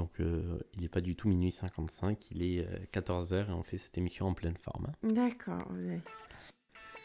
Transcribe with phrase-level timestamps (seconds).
[0.00, 3.76] Donc euh, il n'est pas du tout minuit 55, il est 14h et on fait
[3.76, 4.86] cette émission en pleine forme.
[4.86, 5.08] hein.
[5.12, 5.70] D'accord.
[5.72, 6.00] ouais.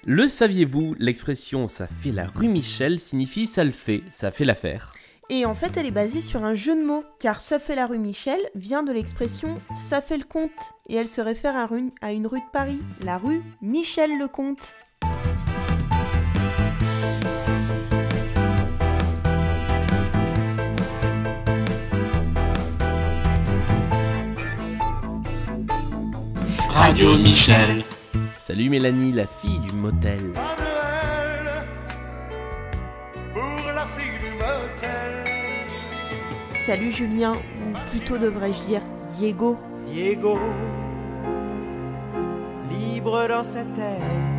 [0.06, 4.94] Le saviez-vous, l'expression ça fait la rue Michel signifie ça le fait, ça fait l'affaire.
[5.30, 7.86] Et en fait, elle est basée sur un jeu de mots, car ça fait la
[7.86, 10.52] rue Michel vient de l'expression ça fait le comte,
[10.88, 11.56] et elle se réfère
[12.02, 14.74] à une rue de Paris, la rue Michel le Comte.
[26.76, 27.86] Radio Michel.
[28.38, 30.20] Salut Mélanie, la fille du motel.
[30.36, 31.68] À Noël,
[33.34, 35.26] pour la fille du motel.
[36.66, 38.82] Salut Julien, ou plutôt devrais-je dire
[39.18, 39.58] Diego.
[39.86, 40.38] Diego,
[42.70, 44.35] libre dans sa tête.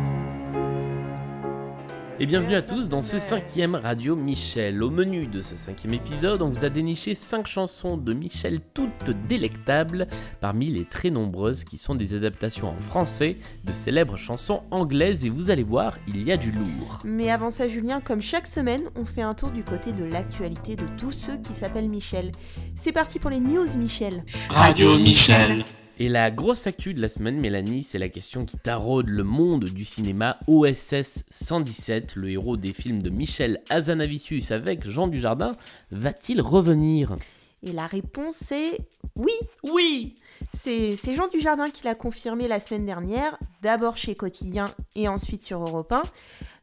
[2.19, 4.81] Et bienvenue à tous dans ce cinquième Radio Michel.
[4.81, 9.11] Au menu de ce cinquième épisode, on vous a déniché cinq chansons de Michel toutes
[9.29, 10.07] délectables,
[10.41, 15.29] parmi les très nombreuses qui sont des adaptations en français de célèbres chansons anglaises et
[15.29, 17.01] vous allez voir, il y a du lourd.
[17.05, 20.75] Mais avant ça Julien, comme chaque semaine, on fait un tour du côté de l'actualité
[20.75, 22.31] de tous ceux qui s'appellent Michel.
[22.75, 24.23] C'est parti pour les news Michel.
[24.49, 25.63] Radio Michel.
[25.99, 29.65] Et la grosse actu de la semaine, Mélanie, c'est la question qui taraude le monde
[29.65, 30.37] du cinéma.
[30.45, 35.53] OSS 117, le héros des films de Michel Hazanavicius avec Jean Dujardin,
[35.89, 37.15] va-t-il revenir?
[37.63, 38.77] Et la réponse est
[39.15, 39.33] oui.
[39.63, 40.13] Oui
[40.59, 45.61] C'est Jean Dujardin qui l'a confirmé la semaine dernière, d'abord chez Quotidien et ensuite sur
[45.61, 46.01] Europe 1.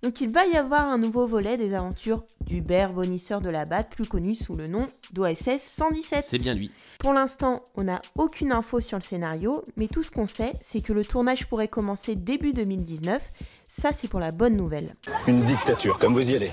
[0.03, 3.89] Donc il va y avoir un nouveau volet des aventures d'Hubert Bonisseur de la Batte,
[3.89, 6.25] plus connu sous le nom d'OSS 117.
[6.29, 6.71] C'est bien lui.
[6.99, 10.83] Pour l'instant, on n'a aucune info sur le scénario, mais tout ce qu'on sait, c'est
[10.83, 13.23] que le tournage pourrait commencer début 2019.
[13.67, 14.97] Ça, c'est pour la bonne nouvelle.
[15.27, 16.53] Une dictature, comme vous y allez.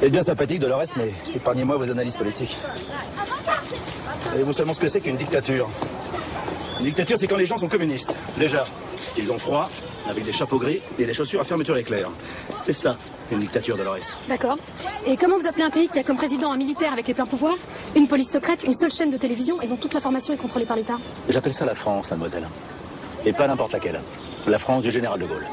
[0.00, 2.58] C'est bien sympathique, Dolores, mais épargnez-moi vos analyses politiques.
[4.24, 5.70] Savez-vous seulement ce que c'est qu'une dictature?
[6.78, 8.14] Une dictature, c'est quand les gens sont communistes.
[8.36, 8.64] Déjà,
[9.16, 9.68] ils ont froid,
[10.08, 12.08] avec des chapeaux gris et des chaussures à fermeture éclair.
[12.64, 12.94] C'est ça,
[13.32, 14.16] une dictature, Dolores.
[14.28, 14.56] D'accord.
[15.04, 17.26] Et comment vous appelez un pays qui a comme président un militaire avec les pleins
[17.26, 17.56] pouvoirs,
[17.96, 20.76] une police secrète, une seule chaîne de télévision et dont toute l'information est contrôlée par
[20.76, 20.98] l'État?
[21.28, 22.46] J'appelle ça la France, mademoiselle.
[23.26, 24.00] Et pas n'importe laquelle.
[24.46, 25.46] La France du général de Gaulle.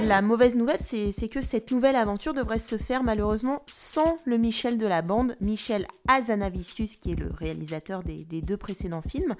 [0.00, 4.78] La mauvaise nouvelle, c'est que cette nouvelle aventure devrait se faire malheureusement sans le Michel
[4.78, 9.34] de la bande, Michel Hazanavicius, qui est le réalisateur des, deux précédents films.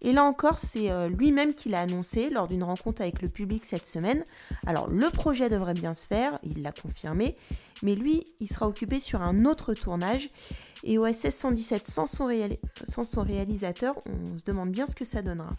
[0.00, 3.66] Et là encore, c'est euh, lui-même qui l'a annoncé lors d'une rencontre avec le public
[3.66, 4.24] cette semaine.
[4.66, 7.36] Alors, le projet devrait bien se faire, il l'a confirmé,
[7.82, 10.30] mais lui, il sera occupé sur un autre tournage.
[10.82, 15.04] Et OSS 117 sans son, réali- sans son réalisateur, on se demande bien ce que
[15.04, 15.50] ça donnera.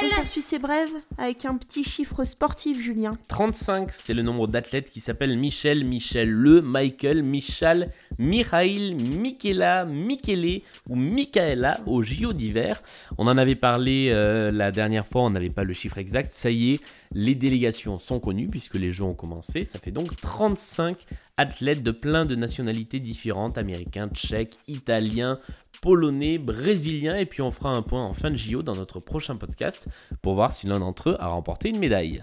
[0.00, 3.12] On poursuit ces brèves avec un petit chiffre sportif, Julien.
[3.26, 10.62] 35, c'est le nombre d'athlètes qui s'appellent Michel, Michel Le, Michael, Michal, Michail, Michaela, Michele
[10.88, 12.80] ou Michaela au JO d'hiver.
[13.18, 16.30] On en avait parlé euh, la dernière fois, on n'avait pas le chiffre exact.
[16.30, 16.80] Ça y est,
[17.12, 19.64] les délégations sont connues puisque les Jeux ont commencé.
[19.64, 20.96] Ça fait donc 35
[21.36, 25.36] athlètes de plein de nationalités différentes américains, tchèques, italiens,
[25.80, 27.16] polonais, brésiliens.
[27.16, 29.88] Et puis on fera un point en fin de JO dans notre prochain podcast
[30.22, 32.22] pour voir si l'un d'entre eux a remporté une médaille.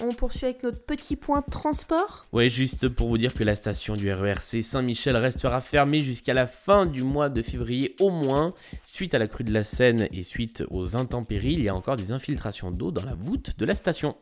[0.00, 2.24] On poursuit avec notre petit point transport.
[2.32, 6.46] Ouais, juste pour vous dire que la station du RERC Saint-Michel restera fermée jusqu'à la
[6.46, 8.54] fin du mois de février au moins.
[8.84, 11.96] Suite à la crue de la Seine et suite aux intempéries, il y a encore
[11.96, 14.16] des infiltrations d'eau dans la voûte de la station.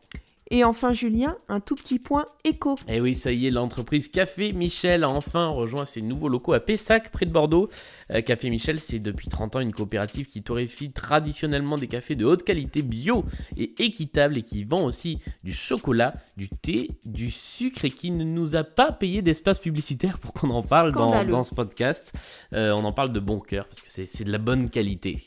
[0.53, 2.75] Et enfin, Julien, un tout petit point éco.
[2.89, 6.59] Et oui, ça y est, l'entreprise Café Michel a enfin rejoint ses nouveaux locaux à
[6.59, 7.69] Pessac, près de Bordeaux.
[8.11, 12.25] Euh, Café Michel, c'est depuis 30 ans une coopérative qui torréfie traditionnellement des cafés de
[12.25, 13.23] haute qualité bio
[13.55, 18.25] et équitable et qui vend aussi du chocolat, du thé, du sucre et qui ne
[18.25, 22.13] nous a pas payé d'espace publicitaire pour qu'on en parle dans, ce podcast.
[22.53, 25.23] Euh, on en parle de bon cœur parce que c'est de la bonne qualité.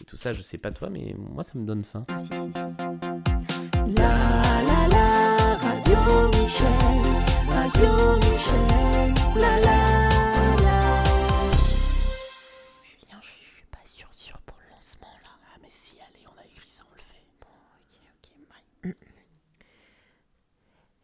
[0.00, 2.06] Et tout ça, je sais pas toi, mais moi ça me donne faim.
[3.96, 4.59] La,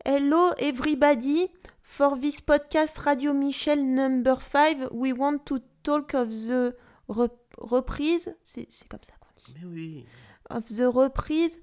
[0.04, 1.50] Hello everybody,
[1.82, 6.76] for this podcast Radio Michel number 5, we want to talk of the
[7.08, 10.04] re- reprise, c'est c'est comme ça qu'on dit, Mais oui.
[10.50, 11.60] of the reprise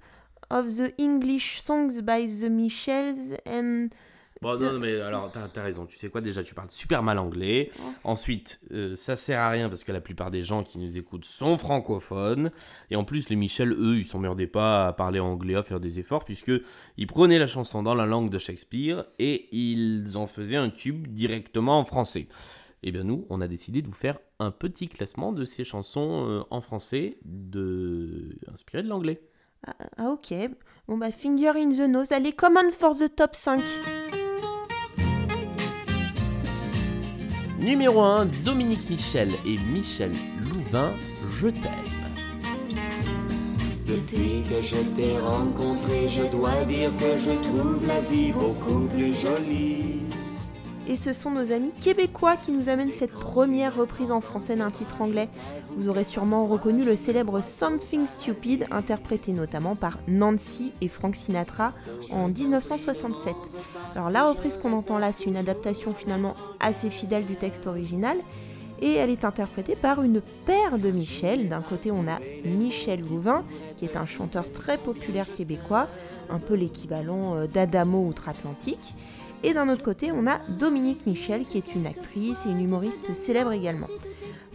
[0.49, 3.89] of the English songs by the Michels and
[4.43, 5.85] Bon, non, non, mais alors, t'as as raison.
[5.85, 7.69] Tu sais quoi, déjà, tu parles super mal anglais.
[8.03, 11.25] Ensuite, euh, ça sert à rien parce que la plupart des gens qui nous écoutent
[11.25, 12.51] sont francophones.
[12.91, 15.99] Et en plus, les Michel, eux, ils s'emmerdaient pas à parler anglais, à faire des
[15.99, 16.51] efforts, puisque
[16.97, 21.07] ils prenaient la chanson dans la langue de Shakespeare et ils en faisaient un tube
[21.07, 22.27] directement en français.
[22.83, 26.27] Eh bien nous, on a décidé de vous faire un petit classement de ces chansons
[26.27, 28.35] euh, en français de...
[28.51, 29.21] inspirées de l'anglais.
[29.65, 30.33] Ah, ah, ok.
[30.87, 32.11] Bon bah finger in the nose.
[32.11, 33.61] Allez, command for the top 5.
[37.63, 40.11] Numéro 1, Dominique Michel et Michel
[40.41, 40.89] Louvain,
[41.39, 41.93] Je t'aime.
[43.87, 49.13] Depuis que je t'ai rencontré, je dois dire que je trouve la vie beaucoup plus
[49.13, 50.01] jolie.
[50.87, 54.69] Et ce sont nos amis québécois qui nous amènent cette première reprise en français d'un
[54.69, 55.29] titre anglais.
[55.77, 61.71] Vous aurez sûrement reconnu le célèbre Something Stupid, interprété notamment par Nancy et Frank Sinatra
[62.11, 63.33] en 1967.
[63.95, 68.17] Alors la reprise qu'on entend là, c'est une adaptation finalement assez fidèle du texte original,
[68.81, 71.47] et elle est interprétée par une paire de Michel.
[71.47, 73.45] D'un côté, on a Michel Louvain,
[73.77, 75.87] qui est un chanteur très populaire québécois,
[76.29, 78.93] un peu l'équivalent euh, d'Adamo outre-Atlantique.
[79.43, 83.13] Et d'un autre côté, on a Dominique Michel, qui est une actrice et une humoriste
[83.13, 83.87] célèbre également.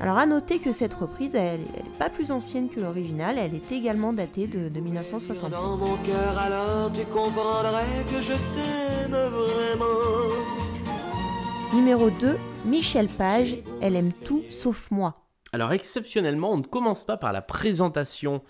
[0.00, 3.72] Alors à noter que cette reprise, elle n'est pas plus ancienne que l'original, elle est
[3.72, 5.50] également datée de, de 1967.
[5.50, 10.28] Dans mon cœur, alors tu comprendrais que je t'aime vraiment.
[11.74, 15.28] Numéro 2, Michel Page, elle aime tout sauf moi.
[15.52, 18.42] Alors exceptionnellement, on ne commence pas par la présentation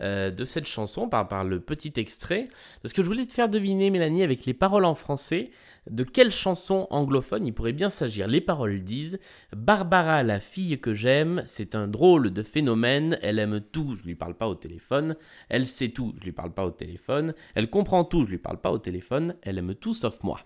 [0.00, 2.48] euh, de cette chanson, par, par le petit extrait,
[2.82, 5.50] parce que je voulais te faire deviner, Mélanie, avec les paroles en français,
[5.90, 8.26] de quelle chanson anglophone il pourrait bien s'agir?
[8.26, 9.18] Les paroles disent
[9.56, 14.14] Barbara, la fille que j'aime, c'est un drôle de phénomène, elle aime tout, je lui
[14.14, 15.16] parle pas au téléphone,
[15.48, 18.60] elle sait tout, je lui parle pas au téléphone, elle comprend tout, je lui parle
[18.60, 20.40] pas au téléphone, elle aime tout sauf moi.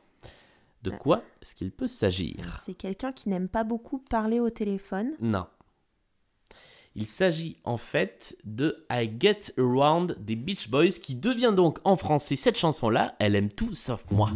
[0.82, 2.60] De quoi est-ce qu'il peut s'agir?
[2.64, 5.12] C'est quelqu'un qui n'aime pas beaucoup parler au téléphone?
[5.20, 5.46] Non.
[7.00, 11.96] Il s'agit en fait de I Get Around des Beach Boys qui devient donc en
[11.96, 14.30] français cette chanson-là, elle aime tout sauf moi.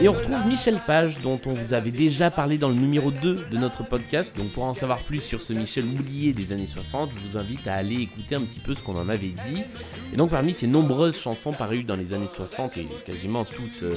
[0.00, 3.34] Et on retrouve Michel Page, dont on vous avait déjà parlé dans le numéro 2
[3.50, 4.38] de notre podcast.
[4.38, 7.66] Donc pour en savoir plus sur ce Michel oublié des années 60, je vous invite
[7.66, 9.64] à aller écouter un petit peu ce qu'on en avait dit.
[10.12, 13.96] Et donc parmi ces nombreuses chansons parues dans les années 60 et quasiment toutes euh,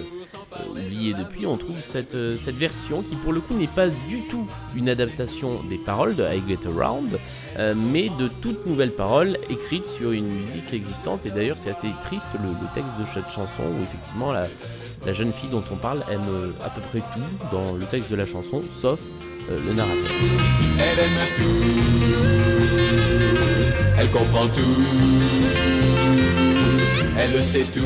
[0.72, 4.22] oubliées depuis, on trouve cette, euh, cette version qui pour le coup n'est pas du
[4.28, 7.20] tout une adaptation des paroles de I Get Around,
[7.60, 11.28] euh, mais de toutes nouvelles paroles écrites sur une musique existante.
[11.28, 14.48] Et d'ailleurs c'est assez triste le, le texte de cette chanson où effectivement la,
[15.06, 17.22] la jeune fille dont on parle aime à peu près tout
[17.52, 19.00] dans le texte de la chanson, sauf
[19.50, 20.12] euh, le narrateur.
[20.80, 21.66] Elle aime tout.
[23.98, 24.82] Elle comprend tout.
[27.18, 27.82] Elle sait tout.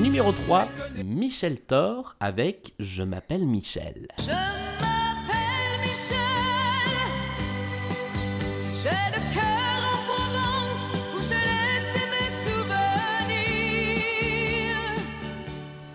[0.00, 0.68] Numéro 3,
[1.04, 4.06] Michel Thor avec Je m'appelle Michel.
[4.18, 6.18] Je m'appelle Michel.
[8.82, 9.47] J'ai le cœur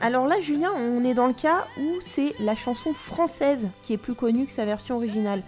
[0.03, 3.97] Alors là, Julien, on est dans le cas où c'est la chanson française qui est
[3.97, 5.41] plus connue que sa version originale.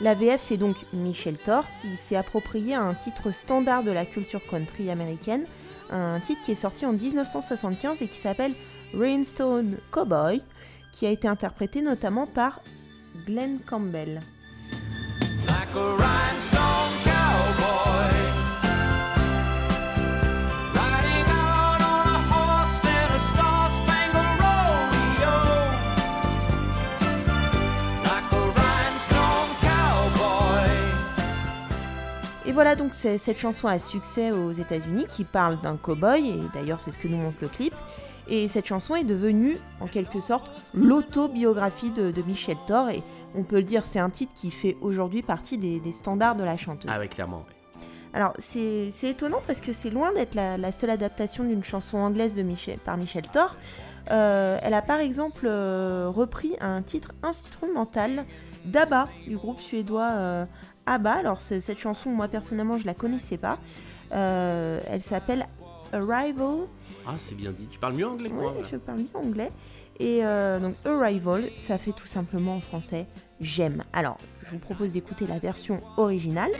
[0.00, 4.40] La VF, c'est donc Michel Thor qui s'est approprié un titre standard de la culture
[4.48, 5.44] country américaine,
[5.90, 8.54] un titre qui est sorti en 1975 et qui s'appelle
[8.94, 10.40] Rainstone Cowboy,
[10.94, 12.62] qui a été interprété notamment par
[13.26, 14.20] Glenn Campbell.
[32.58, 36.90] Voilà donc cette chanson à succès aux États-Unis qui parle d'un cow-boy, et d'ailleurs c'est
[36.90, 37.72] ce que nous montre le clip.
[38.26, 43.04] Et cette chanson est devenue en quelque sorte l'autobiographie de, de Michel Thor, et
[43.36, 46.42] on peut le dire, c'est un titre qui fait aujourd'hui partie des, des standards de
[46.42, 46.90] la chanteuse.
[46.92, 47.44] Ah ouais, clairement.
[47.46, 47.78] ouais.
[48.12, 51.98] Alors c'est c'est étonnant parce que c'est loin d'être la, la seule adaptation d'une chanson
[51.98, 53.54] anglaise de Michel, par Michel Thor.
[54.10, 58.24] Euh, elle a par exemple euh, repris un titre instrumental
[58.64, 60.44] d'ABBA, du groupe suédois euh,
[60.94, 61.12] ABBA.
[61.12, 63.58] Alors c'est- cette chanson, moi personnellement, je la connaissais pas.
[64.12, 65.46] Euh, elle s'appelle
[65.92, 66.66] Arrival.
[67.06, 67.66] Ah, c'est bien dit.
[67.70, 68.52] Tu parles mieux anglais que moi.
[68.52, 69.50] Ouais, je parle bien anglais.
[70.00, 73.06] Et euh, donc Arrival, ça fait tout simplement en français
[73.40, 73.84] j'aime.
[73.92, 76.50] Alors, je vous propose d'écouter la version originale.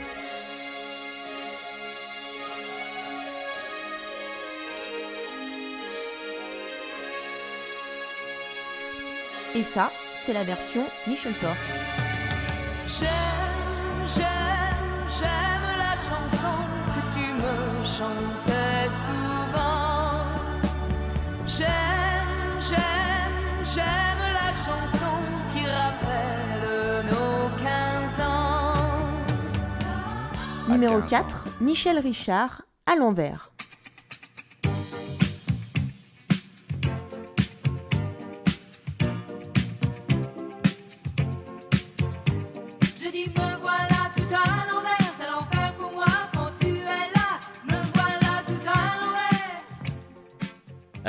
[9.55, 11.55] Et ça, c'est la version Michel Thor.
[14.15, 16.57] J'aime, j'aime la chanson
[16.93, 20.25] que tu me chantais souvent.
[21.45, 21.69] J'aime,
[22.59, 25.15] j'aime, j'aime la chanson
[25.53, 28.73] qui rappelle nos 15 ans.
[30.69, 33.48] Numéro ah, 4, Michel Richard, à l'envers.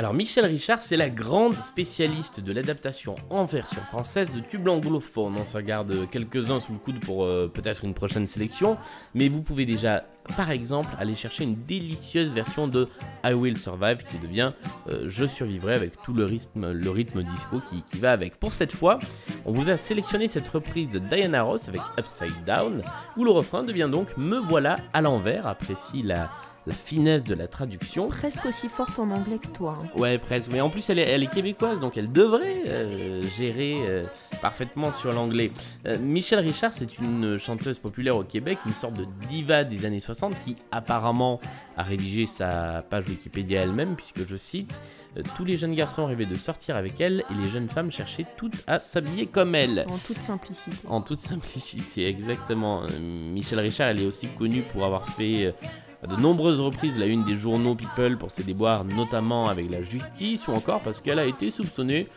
[0.01, 5.35] Alors Michel Richard, c'est la grande spécialiste de l'adaptation en version française de tubes anglophones.
[5.39, 8.79] On s'en garde quelques-uns sous le coude pour euh, peut-être une prochaine sélection,
[9.13, 10.03] mais vous pouvez déjà,
[10.35, 12.87] par exemple, aller chercher une délicieuse version de
[13.23, 14.53] I Will Survive qui devient
[14.89, 18.37] euh, Je survivrai avec tout le rythme, le rythme disco qui, qui va avec.
[18.37, 18.97] Pour cette fois,
[19.45, 22.81] on vous a sélectionné cette reprise de Diana Ross avec Upside Down,
[23.17, 25.45] où le refrain devient donc Me voilà à l'envers.
[25.45, 26.31] Apprécie la,
[26.67, 28.07] la finesse de la traduction.
[28.09, 29.77] Presque aussi forte en anglais que toi.
[29.83, 29.87] hein.
[29.99, 30.49] Ouais, presque.
[30.51, 34.03] Mais en plus, elle est, elle est québécoise, donc elle devrait euh, gérer euh,
[34.41, 35.51] parfaitement sur l'anglais.
[35.87, 39.99] Euh, Michel Richard, c'est une chanteuse populaire au Québec, une sorte de diva des années
[39.99, 41.39] 60 qui apparemment
[41.77, 44.79] a rédigé sa page Wikipédia elle-même, puisque je cite
[45.17, 48.27] euh, Tous les jeunes garçons rêvaient de sortir avec elle et les jeunes femmes cherchaient
[48.37, 49.85] toutes à s'habiller comme elle.
[49.89, 50.77] En toute simplicité.
[50.87, 52.83] En toute simplicité, exactement.
[52.83, 55.51] Euh, Michel Richard, elle est aussi connue pour avoir fait euh,
[56.07, 60.47] de nombreuses reprises la une des journaux People pour ses déboires, notamment avec la justice,
[60.47, 62.07] ou encore parce qu'elle a été soupçonnée,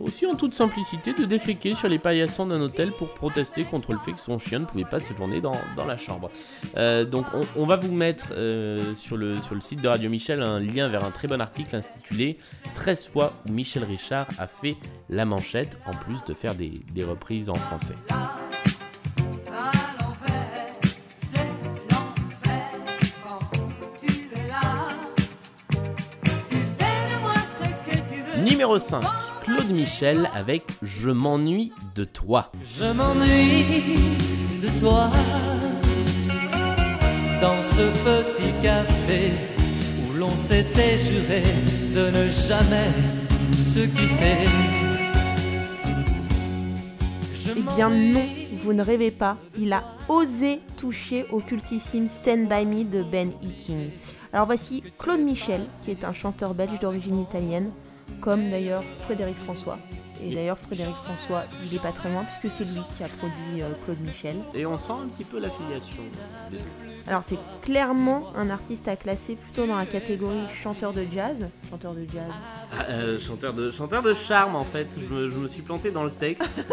[0.00, 3.98] aussi en toute simplicité, de déféquer sur les paillassons d'un hôtel pour protester contre le
[3.98, 6.30] fait que son chien ne pouvait pas séjourner dans, dans la chambre.
[6.76, 7.26] Euh, donc
[7.56, 11.10] on, va vous mettre euh, sur, le, site de Radio Michel un lien vers un
[11.10, 12.36] très bon article intitulé
[12.74, 14.76] 13 fois où Michel Richard a fait
[15.08, 17.96] la manchette, en plus de faire des reprises en français.
[28.66, 29.00] Numéro 5,
[29.44, 32.50] Claude Michel avec Je m'ennuie de toi.
[32.64, 33.84] Je m'ennuie
[34.60, 35.08] de toi
[37.40, 39.34] dans ce petit café
[40.02, 41.44] où l'on s'était juré
[41.94, 42.90] de ne jamais
[43.52, 44.50] se quitter.
[47.44, 48.26] Je Eh bien non,
[48.64, 49.36] vous ne rêvez pas.
[49.56, 53.48] Il a osé toucher au cultissime Stand By Me de Ben E.
[53.56, 53.90] King.
[54.32, 57.70] Alors voici Claude Michel, qui est un chanteur belge d'origine italienne,
[58.20, 59.78] comme d'ailleurs Frédéric François.
[60.22, 63.60] Et d'ailleurs Frédéric François, il est pas très loin, puisque c'est lui qui a produit
[63.60, 64.34] euh, Claude Michel.
[64.54, 65.96] Et on sent un petit peu l'affiliation.
[66.50, 66.64] des deux.
[67.06, 71.36] Alors c'est clairement un artiste à classer plutôt dans la catégorie chanteur de jazz.
[71.70, 72.32] Chanteur de jazz.
[72.72, 75.90] Ah, euh, chanteur, de, chanteur de charme en fait, je me, je me suis planté
[75.90, 76.64] dans le texte.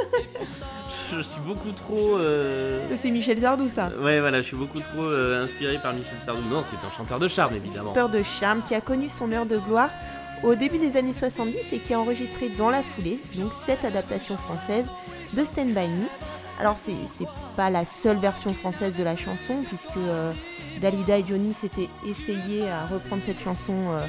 [1.11, 2.17] je suis beaucoup trop...
[2.17, 3.89] euh, C'est Michel Sardou ça.
[3.99, 6.41] Ouais voilà, je suis beaucoup trop inspiré par Michel Sardou.
[6.49, 7.89] Non, c'est un chanteur de charme évidemment.
[7.89, 9.89] chanteur de charme qui a connu son heure de gloire
[10.43, 14.37] au début des années 70 et qui a enregistré dans la foulée donc cette adaptation
[14.37, 14.85] française
[15.33, 16.07] de Stand By Me.
[16.59, 16.93] Alors c'est
[17.55, 20.33] pas la seule version française de la chanson puisque euh,
[20.81, 24.05] Dalida et Johnny s'étaient essayés à reprendre cette chanson euh,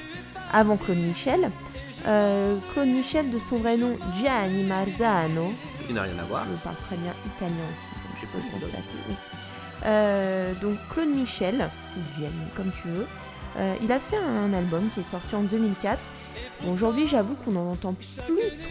[0.52, 1.50] avant Claude Michel.
[2.06, 6.46] Euh, Claude Michel de son vrai nom Gianni Marzano, Ce qui n'a rien à voir.
[6.50, 7.86] je parle très bien italien aussi,
[8.20, 8.38] je peux
[9.86, 13.06] le donc Claude Michel, ou Gianni, comme tu veux,
[13.56, 16.04] euh, il a fait un album qui est sorti en 2004.
[16.62, 18.18] Bon, Aujourd'hui, j'avoue qu'on n'en entend plus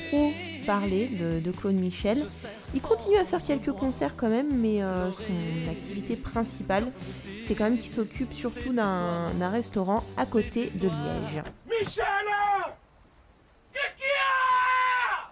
[0.09, 0.31] trop
[0.65, 2.25] parler de, de Claude Michel.
[2.73, 6.85] Il continue à faire quelques concerts quand même, mais euh, son activité principale,
[7.45, 11.43] c'est quand même qu'il s'occupe surtout d'un restaurant à côté de Liège.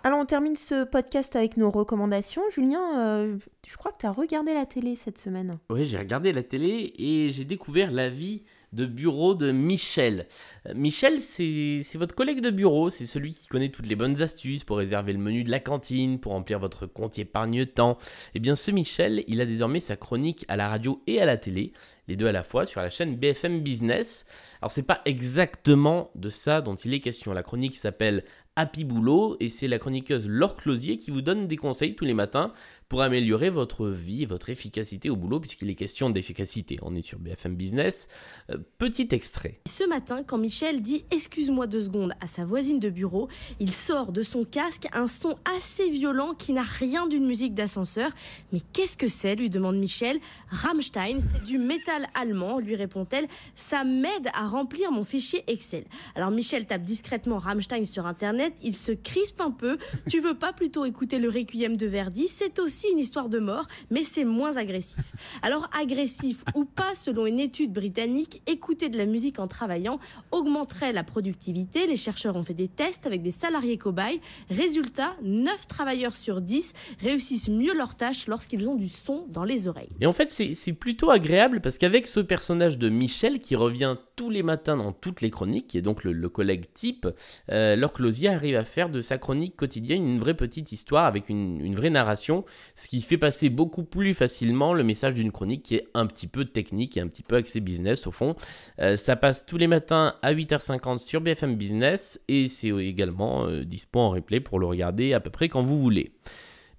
[0.04, 2.42] Alors on termine ce podcast avec nos recommandations.
[2.52, 5.52] Julien, euh, je crois que tu as regardé la télé cette semaine.
[5.70, 8.42] Oui, j'ai regardé la télé et j'ai découvert la vie
[8.74, 10.28] de bureau de Michel.
[10.68, 14.64] Euh, Michel, c'est votre collègue de bureau, c'est celui qui connaît toutes les bonnes astuces
[14.64, 17.98] pour réserver le menu de la cantine, pour remplir votre compte épargne-temps.
[18.34, 21.38] Eh bien, ce Michel, il a désormais sa chronique à la radio et à la
[21.38, 21.74] télé,
[22.08, 24.26] les deux à la fois, sur la chaîne BFM Business.
[24.62, 27.34] Alors, c'est pas exactement de ça dont il est question.
[27.34, 28.24] La chronique s'appelle
[28.58, 32.14] Happy Boulot et c'est la chroniqueuse Laure Closier qui vous donne des conseils tous les
[32.14, 32.52] matins
[32.92, 36.78] pour améliorer votre vie et votre efficacité au boulot, puisqu'il est question d'efficacité.
[36.82, 38.10] On est sur BFM Business.
[38.50, 39.62] Euh, petit extrait.
[39.66, 43.30] Ce matin, quand Michel dit Excuse-moi deux secondes à sa voisine de bureau,
[43.62, 48.12] il sort de son casque un son assez violent qui n'a rien d'une musique d'ascenseur.
[48.52, 49.36] Mais qu'est-ce que c'est?
[49.36, 50.20] lui demande Michel.
[50.50, 53.28] Rammstein, c'est du métal allemand, lui répond-elle.
[53.56, 55.86] Ça m'aide à remplir mon fichier Excel.
[56.16, 59.78] Alors Michel tape discrètement Rammstein sur internet internet, il se crispe un peu.
[60.10, 62.28] Tu veux pas plutôt écouter le Requiem de Verdi?
[62.28, 65.14] C'est aussi une histoire de mort, mais c'est moins agressif.
[65.42, 70.00] Alors agressif ou pas, selon une étude britannique, écouter de la musique en travaillant
[70.32, 71.88] augmenterait la productivité.
[71.88, 74.22] Les chercheurs ont fait des tests avec des salariés cobayes.
[74.50, 79.68] Résultat, 9 travailleurs sur 10 réussissent mieux leur tâche lorsqu'ils ont du son dans les
[79.68, 79.92] oreilles.
[80.00, 83.96] Et en fait, c'est c'est plutôt agréable parce qu'avec ce personnage de Michel qui revient
[84.16, 87.08] tous les matins dans toutes les chroniques, qui est donc le, le collègue type,
[87.52, 91.30] euh, Laure Closier arrive à faire de sa chronique quotidienne une vraie petite histoire avec
[91.30, 95.64] une, une vraie narration, ce qui fait passer beaucoup plus facilement le message d'une chronique
[95.64, 98.36] qui est un petit peu technique et un petit peu axée business au fond.
[98.80, 103.64] Euh, ça passe tous les matins à 8h50 sur BFM Business et c'est également euh,
[103.64, 106.14] dispo en replay pour le regarder à peu près quand vous voulez.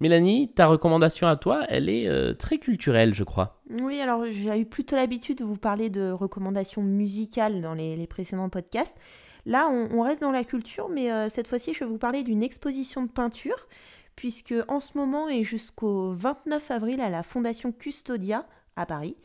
[0.03, 3.61] Mélanie, ta recommandation à toi, elle est euh, très culturelle, je crois.
[3.81, 8.49] Oui, alors j'ai eu plutôt l'habitude de vous parler de recommandations musicales dans les, précédents
[8.49, 8.97] podcasts.
[9.45, 12.23] Là, on, on reste dans la culture, mais euh, cette fois-ci, je vais vous parler
[12.23, 13.55] d'une exposition de peinture,
[14.15, 19.15] puisque en ce moment et jusqu'au 29 avril à la Fondation Custodia à Paris,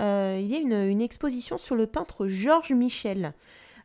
[0.00, 3.34] euh, il y a une, une exposition sur le peintre Georges Michel.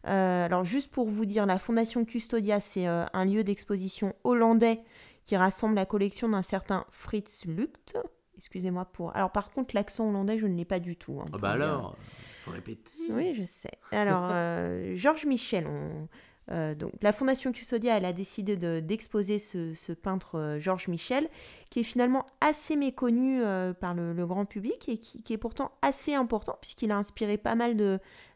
[0.07, 4.79] Euh, alors juste pour vous dire, la Fondation Custodia, c'est euh, un lieu d'exposition hollandais
[5.25, 7.97] qui rassemble la collection d'un certain Fritz Lucht.
[8.37, 9.13] Excusez-moi pour...
[9.15, 11.19] Alors par contre, l'accent hollandais, je ne l'ai pas du tout.
[11.21, 11.97] hein, Ah bah alors,
[12.45, 12.91] faut répéter.
[13.09, 13.71] Oui, je sais.
[13.91, 14.29] Alors,
[14.95, 16.07] Georges Michel, on-
[16.51, 20.87] euh, donc, la Fondation Custodia, elle a décidé de- d'exposer ce, ce peintre euh, Georges
[20.87, 21.27] Michel,
[21.69, 25.37] qui est finalement assez méconnu euh, par le, le grand public et qui, qui est
[25.37, 27.75] pourtant assez important, puisqu'il a inspiré pas mal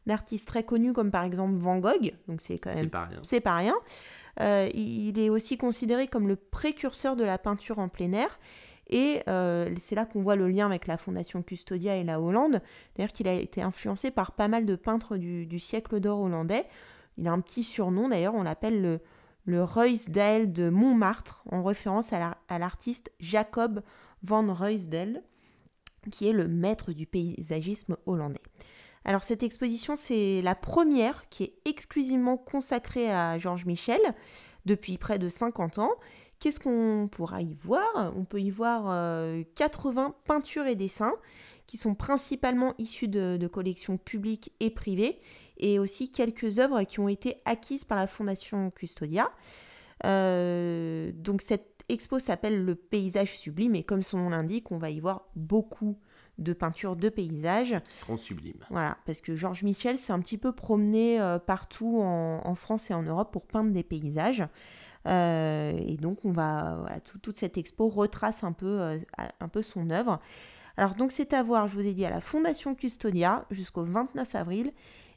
[0.06, 2.14] d'artistes très connus, comme par exemple Van Gogh.
[2.28, 3.20] Donc, c'est quand C'est même pas rien.
[3.24, 3.76] c'est pas rien.
[4.74, 8.40] Il est aussi considéré comme le précurseur de la peinture en plein air.
[8.90, 12.62] Et euh, c'est là qu'on voit le lien avec la Fondation Custodia et la Hollande.
[12.96, 16.66] D'ailleurs qu'il a été influencé par pas mal de peintres du, du siècle d'or hollandais.
[17.18, 19.00] Il a un petit surnom d'ailleurs, on l'appelle le,
[19.46, 19.64] le
[20.48, 23.82] de Montmartre, en référence à la- à l'artiste Jacob
[24.24, 25.24] van Ruysdael,
[26.12, 28.42] qui est le maître du paysagisme hollandais.
[29.04, 34.02] Alors cette exposition, c'est la première qui est exclusivement consacrée à Georges Michel
[34.66, 35.92] depuis près de 50 ans.
[36.40, 38.14] Qu'est-ce qu'on pourra y voir?
[38.16, 41.14] On peut y voir euh, 80 peintures et dessins
[41.68, 45.20] qui sont principalement issus de collections publiques et privées
[45.62, 49.32] et aussi quelques œuvres qui ont été acquises par la Fondation Custodia.
[50.06, 54.90] Euh, donc cette expo s'appelle le paysage sublime et comme son nom l'indique, on va
[54.90, 55.98] y voir beaucoup
[56.38, 57.76] de peintures de paysages.
[57.86, 58.66] Qui seront sublimes.
[58.72, 62.90] Voilà, parce que Georges Michel s'est un petit peu promené euh, partout en, en France
[62.90, 64.44] et en Europe pour peindre des paysages.
[65.08, 68.98] Euh, et donc, on va, voilà, tout- toute cette expo retrace un peu,
[69.40, 70.20] un peu son œuvre.
[70.78, 74.34] Alors, donc, c'est à voir, je vous ai dit, à la Fondation Custodia jusqu'au 29
[74.36, 74.72] avril.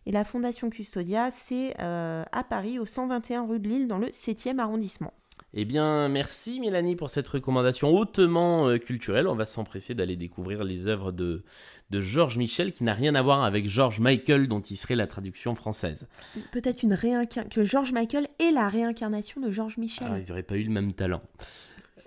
[0.06, 4.08] Et la Fondation Custodia, c'est euh, à Paris, au 121 rue de Lille, dans le
[4.08, 5.12] 7e arrondissement.
[5.56, 9.28] Eh bien, merci Mélanie pour cette recommandation hautement euh, culturelle.
[9.28, 11.44] On va s'empresser d'aller découvrir les œuvres de,
[11.90, 15.06] de Georges Michel, qui n'a rien à voir avec George Michael, dont il serait la
[15.06, 16.08] traduction française.
[16.50, 20.08] Peut-être une réincarnation, que Georges Michael est la réincarnation de Georges Michel.
[20.08, 21.22] Alors, ils n'auraient pas eu le même talent.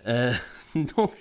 [0.08, 0.34] Euh,
[0.98, 1.14] donc,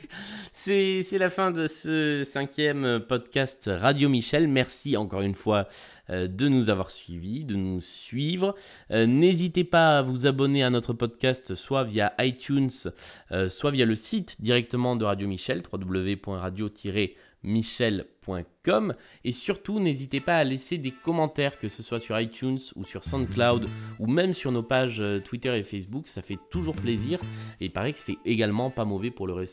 [0.52, 4.48] c'est la fin de ce cinquième podcast Radio Michel.
[4.48, 5.68] Merci encore une fois
[6.10, 8.56] euh, de nous avoir suivis, de nous suivre.
[8.90, 12.70] Euh, N'hésitez pas à vous abonner à notre podcast, soit via iTunes,
[13.32, 18.15] euh, soit via le site directement de Radio Michel, www.radio-michel.com.
[19.24, 23.04] Et surtout, n'hésitez pas à laisser des commentaires, que ce soit sur iTunes ou sur
[23.04, 26.08] SoundCloud, ou même sur nos pages euh, Twitter et Facebook.
[26.08, 27.20] Ça fait toujours plaisir.
[27.60, 29.44] Et il paraît que c'est également pas mauvais pour le,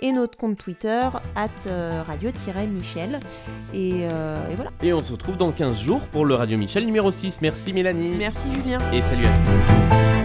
[0.00, 1.03] et notre compte Twitter,
[1.35, 3.20] at euh, radio-michel.
[3.74, 4.70] Et, euh, et voilà.
[4.83, 7.40] Et on se retrouve dans 15 jours pour le Radio Michel numéro 6.
[7.42, 8.16] Merci Mélanie.
[8.16, 8.79] Merci Julien.
[8.92, 10.20] Et salut à tous.